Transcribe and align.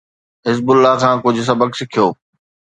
حزب 0.47 0.67
الله 0.73 0.93
کان 1.01 1.15
ڪجھ 1.23 1.41
سبق 1.49 1.69
سکيو. 1.79 2.07